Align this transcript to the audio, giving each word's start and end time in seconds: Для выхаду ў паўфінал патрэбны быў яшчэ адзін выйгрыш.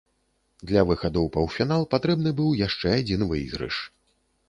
Для 0.71 0.81
выхаду 0.91 1.19
ў 1.25 1.29
паўфінал 1.35 1.87
патрэбны 1.93 2.35
быў 2.43 2.59
яшчэ 2.67 2.99
адзін 2.99 3.31
выйгрыш. 3.33 3.75